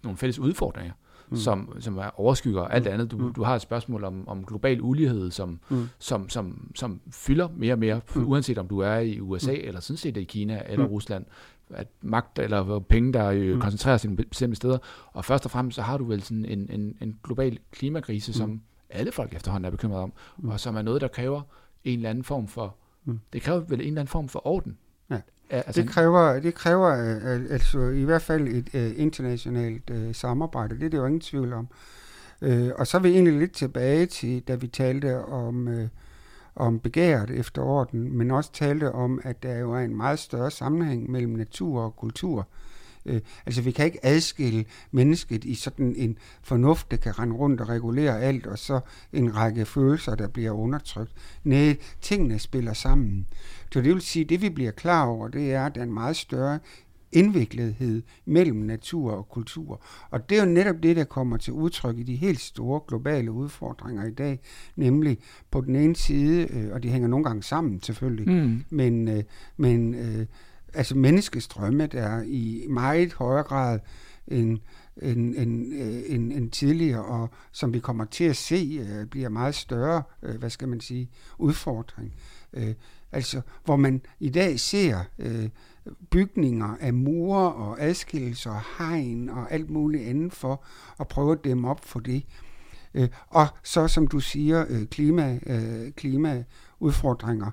[0.02, 0.92] nogle fælles udfordringer
[1.30, 1.36] mm.
[1.36, 2.92] som, som er overskygger alt mm.
[2.92, 3.10] andet.
[3.10, 3.32] Du, mm.
[3.32, 5.88] du har et spørgsmål om, om global ulighed, som, mm.
[5.98, 8.26] som, som, som fylder mere og mere, mm.
[8.26, 9.60] uanset om du er i USA, mm.
[9.64, 10.92] eller sådan set i Kina, eller mm.
[10.92, 11.24] Rusland
[11.70, 13.60] at magt eller penge, der øh, mm.
[13.60, 14.78] koncentrerer sig i bestemte steder.
[15.12, 18.34] Og først og fremmest så har du vel sådan en, en, en global klimakrise, mm.
[18.34, 20.48] som alle folk efterhånden er bekymret om, mm.
[20.48, 21.42] og som er noget, der kræver
[21.86, 23.20] en eller anden form for, mm.
[23.32, 24.78] det kræver vel en eller anden form for orden.
[25.50, 30.14] Ja, altså, det kræver, det kræver øh, altså i hvert fald et uh, internationalt uh,
[30.14, 31.68] samarbejde, det er det jo ingen tvivl om.
[32.42, 35.88] Uh, og så er vi egentlig lidt tilbage til, da vi talte om, uh,
[36.56, 40.50] om begæret efter orden, men også talte om, at der jo er en meget større
[40.50, 42.48] sammenhæng mellem natur og kultur.
[43.06, 47.60] Øh, altså vi kan ikke adskille mennesket i sådan en fornuft, der kan rende rundt
[47.60, 48.80] og regulere alt, og så
[49.12, 51.12] en række følelser, der bliver undertrykt.
[51.44, 53.26] Nej, tingene spiller sammen.
[53.72, 55.94] Så det vil sige, det vi bliver klar over, det er, at der er en
[55.94, 56.58] meget større
[57.12, 59.82] indviklethed mellem natur og kultur.
[60.10, 63.32] Og det er jo netop det, der kommer til udtryk i de helt store globale
[63.32, 64.40] udfordringer i dag,
[64.76, 65.18] nemlig
[65.50, 68.64] på den ene side, øh, og de hænger nogle gange sammen selvfølgelig, mm.
[68.70, 69.22] men, øh,
[69.56, 70.26] men øh,
[70.76, 73.78] altså menneskestrømme, der i meget højere grad
[74.28, 74.58] end,
[75.02, 79.28] end, end, en, end, end tidligere, og som vi kommer til at se, øh, bliver
[79.28, 82.14] meget større, øh, hvad skal man sige, udfordring.
[83.12, 85.48] Altså, hvor man i dag ser øh,
[86.10, 90.64] bygninger af mure og adskillelser og hegn og alt muligt andet for
[91.00, 92.26] at prøve at dæmme op for det.
[92.94, 97.50] Øh, og så, som du siger, øh, klima, øh, klimaudfordringer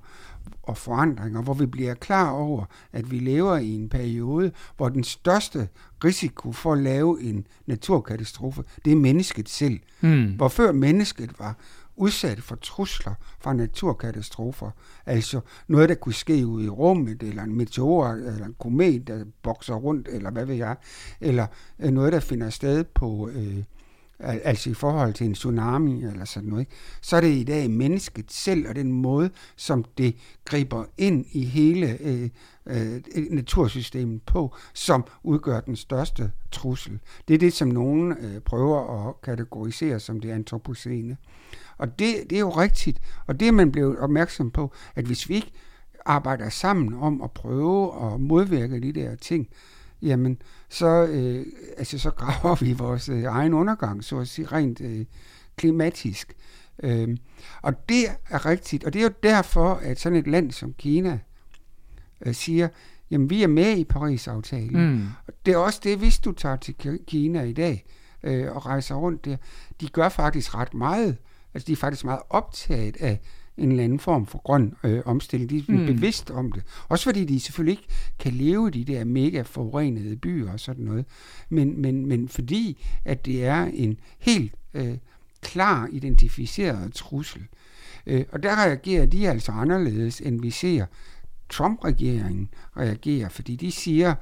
[0.63, 5.03] og forandringer, hvor vi bliver klar over, at vi lever i en periode, hvor den
[5.03, 5.67] største
[6.03, 9.79] risiko for at lave en naturkatastrofe, det er mennesket selv.
[10.01, 10.33] Mm.
[10.35, 11.57] Hvor før mennesket var
[11.95, 14.71] udsat for trusler fra naturkatastrofer,
[15.05, 19.25] altså noget, der kunne ske ude i rummet, eller en meteor, eller en komet, der
[19.41, 20.75] bokser rundt, eller hvad ved jeg,
[21.21, 21.47] eller
[21.79, 23.63] øh, noget, der finder sted på øh,
[24.23, 26.71] altså i forhold til en tsunami eller sådan noget, ikke?
[27.01, 31.45] så er det i dag mennesket selv og den måde, som det griber ind i
[31.45, 32.29] hele øh,
[32.65, 36.99] øh, natursystemet på, som udgør den største trussel.
[37.27, 41.17] Det er det, som nogen øh, prøver at kategorisere som det antropocene.
[41.77, 45.29] Og det, det er jo rigtigt, og det er man blevet opmærksom på, at hvis
[45.29, 45.51] vi ikke
[46.05, 49.47] arbejder sammen om at prøve at modvirke de der ting,
[50.03, 51.45] jamen så, øh,
[51.77, 55.05] altså, så graver vi vores øh, egen undergang, så at sige, rent øh,
[55.55, 56.33] klimatisk.
[56.83, 57.17] Øh,
[57.61, 61.19] og det er rigtigt, og det er jo derfor, at sådan et land som Kina
[62.25, 62.67] øh, siger,
[63.11, 64.93] jamen vi er med i Paris-aftalen.
[64.93, 65.07] Mm.
[65.45, 66.75] Det er også det, hvis du tager til
[67.07, 67.85] Kina i dag
[68.23, 69.37] øh, og rejser rundt der,
[69.81, 71.17] de gør faktisk ret meget.
[71.53, 73.19] Altså de er faktisk meget optaget af
[73.57, 75.49] en eller anden form for grøn øh, omstilling.
[75.49, 75.85] De er mm.
[75.85, 76.63] bevidst om det.
[76.89, 77.87] Også fordi de selvfølgelig ikke
[78.19, 81.05] kan leve i de der mega forurenede byer og sådan noget.
[81.49, 84.97] Men, men, men fordi, at det er en helt øh,
[85.41, 87.41] klar identificeret trussel.
[88.07, 90.85] Øh, og der reagerer de altså anderledes, end vi ser
[91.49, 94.15] Trump-regeringen reagerer, fordi de siger,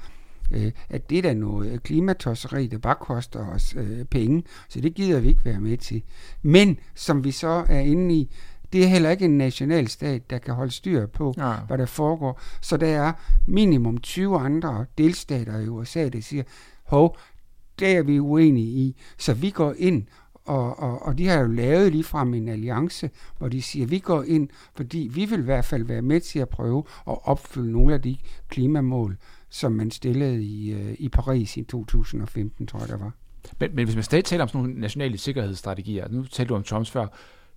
[0.51, 5.19] øh, at det er noget klimatosseri, der bare koster os øh, penge, så det gider
[5.19, 6.03] vi ikke være med til.
[6.41, 8.29] Men som vi så er inde i,
[8.73, 11.55] det er heller ikke en nationalstat, der kan holde styr på, ja.
[11.67, 12.41] hvad der foregår.
[12.61, 13.13] Så der er
[13.47, 16.43] minimum 20 andre delstater i USA, der siger,
[16.83, 17.17] hov,
[17.79, 20.07] det er vi uenige i, så vi går ind
[20.45, 23.99] og, og, og de har jo lavet lige frem en alliance, hvor de siger, vi
[23.99, 27.71] går ind, fordi vi vil i hvert fald være med til at prøve at opfylde
[27.71, 28.17] nogle af de
[28.49, 29.17] klimamål,
[29.49, 33.11] som man stillede i, uh, i Paris i 2015, tror jeg, der var.
[33.59, 36.63] Men, men hvis man stadig taler om sådan nogle nationale sikkerhedsstrategier, nu talte du om
[36.63, 37.07] Trumps før,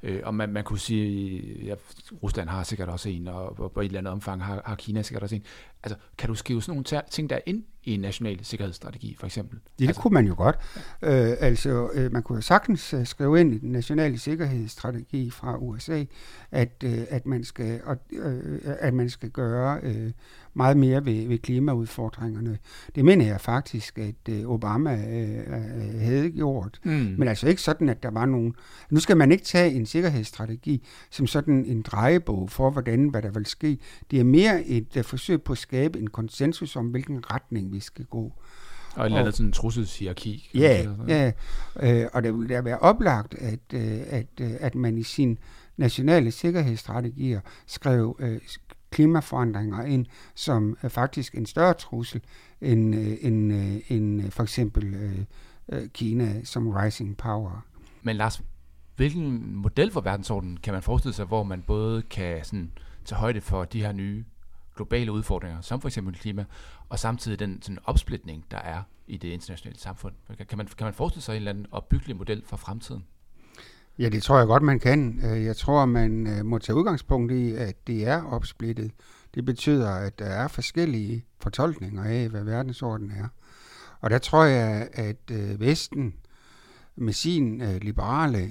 [0.03, 1.75] Øh, og man, man kunne sige, ja,
[2.23, 5.03] Rusland har sikkert også en, og, og på et eller andet omfang har, har Kina
[5.03, 5.45] sikkert også en.
[5.85, 9.59] Altså, kan du skrive sådan nogle ting der ind i en national sikkerhedsstrategi, for eksempel?
[9.65, 10.57] Ja, det altså, kunne man jo godt.
[11.03, 16.05] Øh, altså, øh, man kunne sagtens øh, skrive ind i den nationale sikkerhedsstrategi fra USA,
[16.51, 17.81] at, øh, at, man, skal,
[18.13, 20.11] øh, at man skal gøre øh,
[20.55, 22.59] meget mere ved, ved klimaudfordringerne.
[22.95, 26.81] Det mener jeg faktisk, at øh, Obama øh, øh, havde gjort.
[26.85, 27.15] Mm.
[27.19, 28.55] Men altså ikke sådan, at der var nogen...
[28.91, 33.31] Nu skal man ikke tage en sikkerhedsstrategi som sådan en drejebog for, hvordan hvad der
[33.31, 33.79] vil ske.
[34.11, 37.81] Det er mere et uh, forsøg på at skabe en konsensus om, hvilken retning vi
[37.81, 38.33] skal gå.
[38.97, 40.51] Og et eller andet sådan trusselshierarki.
[40.55, 41.33] Ja, ja.
[41.81, 45.39] Øh, og det vil da være oplagt, at, øh, at, øh, at man i sin
[45.77, 48.41] nationale sikkerhedsstrategier skrev øh,
[48.91, 52.21] klimaforandringer ind som øh, faktisk en større trussel
[52.61, 55.19] end, øh, end, øh, end for eksempel øh,
[55.73, 57.65] øh, Kina som rising power.
[58.03, 58.43] Men Lars,
[58.97, 62.71] hvilken model for verdensordenen kan man forestille sig, hvor man både kan sådan,
[63.05, 64.25] tage højde for de her nye
[64.77, 66.45] globale udfordringer, som for eksempel klima,
[66.89, 70.15] og samtidig den sådan opsplitning, der er i det internationale samfund.
[70.49, 73.05] Kan man, kan man forestille sig en eller anden opbyggelig model for fremtiden?
[73.99, 75.21] Ja, det tror jeg godt, man kan.
[75.25, 78.91] Øh, jeg tror, man øh, må tage udgangspunkt i, at det er opsplittet.
[79.35, 83.29] Det betyder, at der er forskellige fortolkninger af, hvad verdensorden er.
[84.01, 86.15] Og der tror jeg, at øh, Vesten
[86.97, 88.51] med sin liberale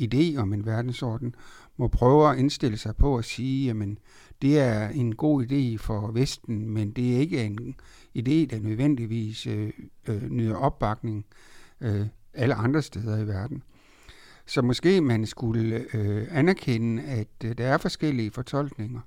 [0.00, 1.34] idé om en verdensorden,
[1.76, 3.98] må prøve at indstille sig på at sige, jamen
[4.42, 7.74] det er en god idé for Vesten, men det er ikke en
[8.18, 9.72] idé, der nødvendigvis øh,
[10.08, 11.26] øh, nyder opbakning
[11.80, 13.62] øh, alle andre steder i verden.
[14.46, 19.00] Så måske man skulle øh, anerkende, at øh, der er forskellige fortolkninger,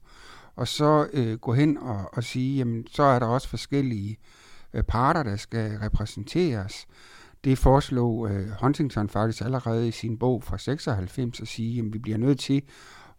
[0.56, 4.18] og så øh, gå hen og, og sige, jamen så er der også forskellige
[4.74, 6.88] øh, parter, der skal repræsenteres.
[7.44, 11.98] Det foreslog øh, Huntington faktisk allerede i sin bog fra 96 at sige, at vi
[12.00, 12.62] bliver nødt til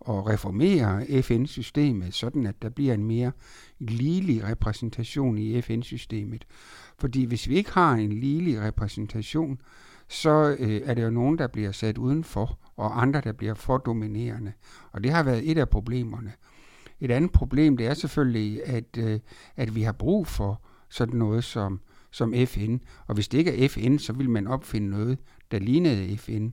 [0.09, 3.33] at reformere FN-systemet, sådan at der bliver en mere
[3.79, 6.47] ligelig repræsentation i FN-systemet.
[6.99, 9.61] Fordi hvis vi ikke har en ligelig repræsentation,
[10.09, 13.79] så øh, er der jo nogen, der bliver sat udenfor, og andre, der bliver for
[13.79, 14.53] dominerende.
[14.93, 16.33] Og det har været et af problemerne.
[17.01, 19.21] Et andet problem, det er selvfølgelig, at, øh,
[19.57, 22.77] at vi har brug for sådan noget som, som FN.
[23.07, 25.19] Og hvis det ikke er FN, så vil man opfinde noget,
[25.51, 26.49] der lignede FN.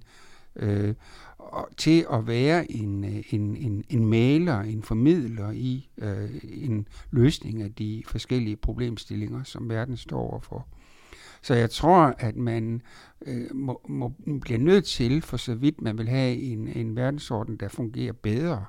[0.55, 0.93] Øh,
[1.37, 6.87] og til at være en, øh, en, en, en maler, en formidler i øh, en
[7.11, 10.67] løsning af de forskellige problemstillinger, som verden står overfor.
[11.41, 12.81] Så jeg tror, at man
[13.25, 17.57] øh, må, må, bliver nødt til, for så vidt man vil have en, en verdensorden,
[17.57, 18.65] der fungerer bedre,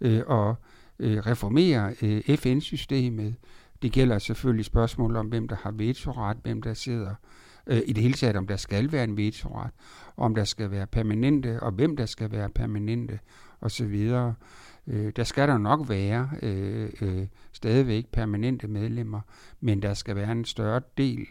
[0.00, 0.54] øh, og
[0.98, 3.34] øh, reformere øh, FN-systemet.
[3.82, 7.92] Det gælder selvfølgelig spørgsmål om, hvem der har vetoret, hvem der sidder øh, Øh, i
[7.92, 9.70] det hele taget, om der skal være en vetoret,
[10.16, 13.18] om der skal være permanente, og hvem der skal være permanente,
[13.60, 14.12] osv.
[14.86, 19.20] Øh, der skal der nok være øh, øh, stadigvæk permanente medlemmer,
[19.60, 21.26] men der skal være en større del,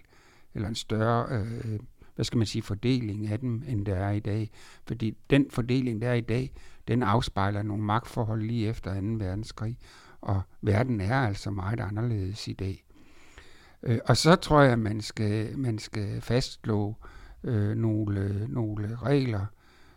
[0.53, 1.79] eller en større, øh,
[2.15, 4.49] hvad skal man sige, fordeling af dem, end der er i dag.
[4.87, 6.51] Fordi den fordeling, der er i dag,
[6.87, 9.07] den afspejler nogle magtforhold lige efter 2.
[9.07, 9.77] verdenskrig,
[10.21, 12.86] og verden er altså meget anderledes i dag.
[13.83, 16.95] Øh, og så tror jeg, at man skal, man skal fastslå
[17.43, 19.45] øh, nogle, øh, nogle regler,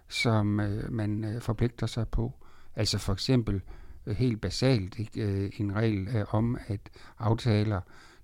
[0.08, 2.32] som øh, man øh, forpligter sig på.
[2.76, 3.60] Altså for eksempel
[4.06, 6.80] øh, helt basalt ikke, øh, en regel øh, om, at
[7.18, 7.80] aftaler,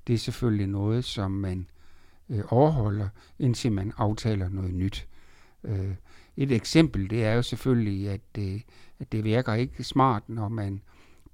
[0.07, 1.67] det er selvfølgelig noget, som man
[2.29, 5.09] øh, overholder, indtil man aftaler noget nyt.
[5.65, 5.95] Øh,
[6.37, 8.63] et eksempel, det er jo selvfølgelig, at det,
[9.01, 10.81] at det virker ikke smart, når man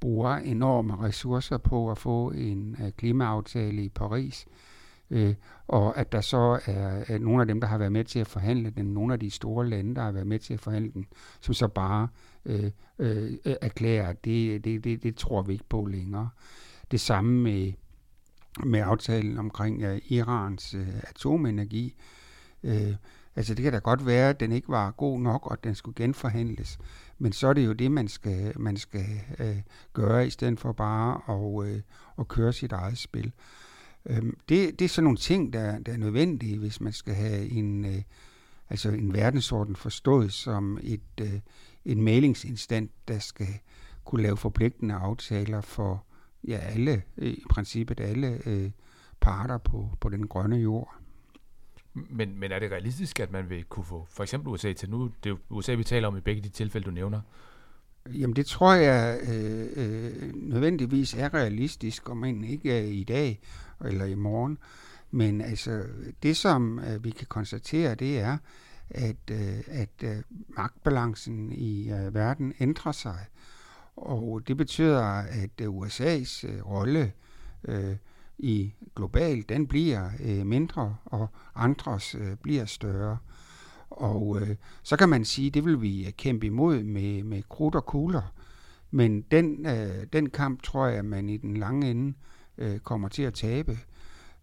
[0.03, 4.47] bruger enorme ressourcer på at få en øh, klimaaftale i Paris,
[5.11, 5.35] øh,
[5.69, 8.71] og at der så er, nogle af dem, der har været med til at forhandle
[8.71, 11.07] den, nogle af de store lande, der har været med til at forhandle den,
[11.41, 12.09] som så bare
[12.45, 16.31] øh, øh, erklærer, at det, det, det, det tror vi ikke på længere.
[16.91, 17.73] Det samme med,
[18.65, 21.95] med aftalen omkring uh, Irans uh, atomenergi.
[22.63, 22.95] Øh,
[23.37, 25.75] altså det kan da godt være, at den ikke var god nok, og at den
[25.75, 26.79] skulle genforhandles.
[27.23, 29.07] Men så er det jo det, man skal, man skal
[29.39, 29.57] øh,
[29.93, 31.81] gøre, i stedet for bare at, øh,
[32.19, 33.33] at køre sit eget spil.
[34.07, 37.49] Øh, det, det er sådan nogle ting, der, der er nødvendige, hvis man skal have
[37.49, 38.03] en, øh,
[38.71, 41.41] altså en verdensorden forstået som et, øh,
[41.85, 43.59] en mailingsinstant, der skal
[44.05, 46.05] kunne lave forpligtende aftaler for
[46.49, 48.71] ja, alle, i princippet alle øh,
[49.21, 51.02] parter på, på den grønne jord.
[51.95, 55.11] Men, men er det realistisk, at man vil kunne få for eksempel USA til nu?
[55.25, 57.21] Det er USA, vi taler om i begge de tilfælde, du nævner.
[58.07, 63.41] Jamen det tror jeg øh, øh, nødvendigvis er realistisk, om end ikke i dag
[63.85, 64.59] eller i morgen.
[65.11, 65.85] Men altså
[66.23, 68.39] det, som øh, vi kan konstatere, det er,
[68.91, 70.17] at, øh, at øh,
[70.49, 73.27] magtbalancen i øh, verden ændrer sig.
[73.97, 77.13] Og det betyder, at øh, USA's øh, rolle
[77.65, 77.97] øh,
[78.39, 83.19] i global, den bliver øh, mindre, og andres øh, bliver større.
[83.91, 87.75] Og øh, så kan man sige, det vil vi øh, kæmpe imod med, med krudt
[87.75, 88.33] og kugler.
[88.91, 92.15] Men den, øh, den kamp tror jeg, man i den lange ende
[92.59, 93.79] øh, kommer til at tabe.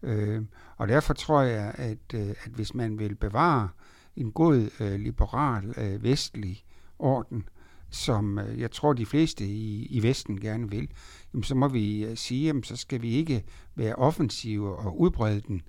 [0.03, 0.41] Øh,
[0.77, 3.69] og derfor tror jeg, at, øh, at hvis man vil bevare
[4.15, 6.63] en god, øh, liberal, øh, vestlig
[6.99, 7.49] orden,
[7.89, 10.89] som øh, jeg tror de fleste i, i Vesten gerne vil,
[11.33, 13.43] jamen, så må vi øh, sige, jamen, så skal vi ikke
[13.75, 15.61] være offensive og udbrede den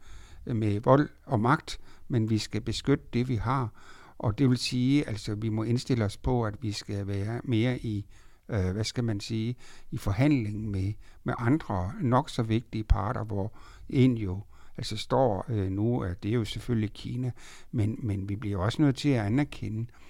[0.47, 3.73] øh, med vold og magt, men vi skal beskytte det, vi har.
[4.19, 7.79] Og det vil sige, altså vi må indstille os på, at vi skal være mere
[7.79, 8.07] i,
[8.49, 9.57] øh, hvad skal man sige,
[9.91, 10.93] i forhandling med,
[11.25, 13.53] med andre nok så vigtige parter, hvor
[13.89, 14.43] en jo
[14.77, 17.31] altså står øh, nu, at det er jo selvfølgelig Kina,
[17.73, 20.10] men, men vi bliver også nødt til at anerkende, øh,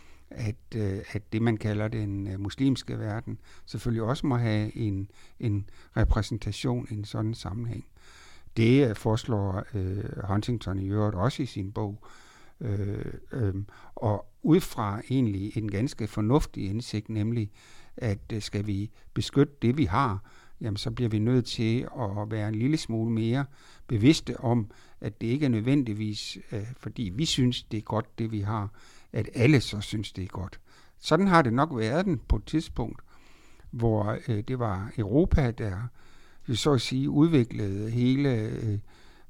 [0.74, 5.10] Øh, at det, man kalder den øh, muslimske verden, selvfølgelig også må have en,
[5.40, 7.84] en repræsentation i en sådan sammenhæng.
[8.56, 12.04] Det øh, foreslår øh, Huntington i øvrigt også i sin bog,
[12.60, 13.54] øh, øh,
[13.94, 17.50] og ud fra egentlig en ganske fornuftig indsigt, nemlig
[17.96, 20.22] at skal vi beskytte det, vi har,
[20.60, 23.44] jamen så bliver vi nødt til at være en lille smule mere
[23.86, 24.70] bevidste om,
[25.00, 28.70] at det ikke er nødvendigvis, øh, fordi vi synes, det er godt, det vi har,
[29.12, 30.60] at alle så synes, det er godt.
[30.98, 33.02] Sådan har det nok været den på et tidspunkt,
[33.70, 35.88] hvor øh, det var Europa, der
[36.54, 38.78] så at sige udviklede hele, øh,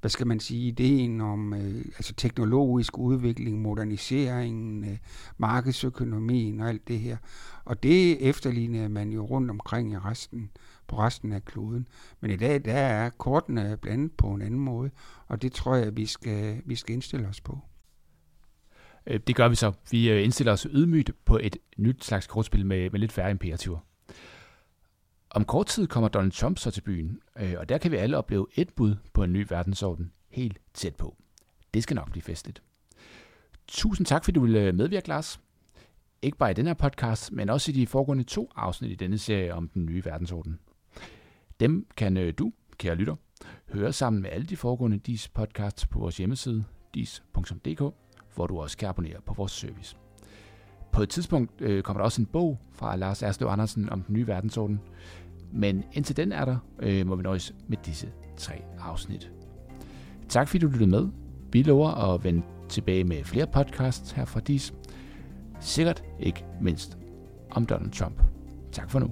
[0.01, 4.99] hvad skal man sige, ideen om øh, altså teknologisk udvikling, moderniseringen, øh,
[5.39, 7.17] markedsøkonomien og alt det her.
[7.65, 10.51] Og det efterlignede man jo rundt omkring i resten,
[10.89, 11.89] på resten af kloden.
[12.21, 14.91] Men i dag, der er kortene blandet på en anden måde,
[15.27, 17.59] og det tror jeg, vi skal, vi skal indstille os på.
[19.07, 19.73] Øh, det gør vi så.
[19.91, 23.79] Vi øh, indstiller os ydmygt på et nyt slags kortspil med, med lidt færre imperativer.
[25.31, 28.17] Om kort tid kommer Donald Trump så til byen, øh, og der kan vi alle
[28.17, 31.17] opleve et bud på en ny verdensorden helt tæt på.
[31.75, 32.63] Det skal nok blive festligt.
[33.69, 35.41] Tusind tak, fordi du ville medvirke, Lars.
[36.23, 39.19] Ikke bare i den her podcast, men også i de foregående to afsnit i denne
[39.19, 40.59] serie om den nye verdensorden.
[41.61, 43.17] Dem kan du, kære lytter,
[43.73, 47.95] høre sammen med alle de foregående DIS podcasts på vores hjemmeside, dis.dk
[48.35, 49.97] hvor du også kan abonnere på vores service.
[50.93, 54.15] På et tidspunkt øh, kommer der også en bog fra Lars Erslev Andersen om den
[54.15, 54.81] nye verdensorden,
[55.53, 59.31] men indtil den er der, øh, må vi nøjes med disse tre afsnit.
[60.29, 61.09] Tak fordi du lyttede med.
[61.53, 64.75] Vi lover at vende tilbage med flere podcasts her fra DIS.
[65.61, 66.99] Sikkert ikke mindst
[67.51, 68.23] om Donald Trump.
[68.73, 69.11] Tak for nu.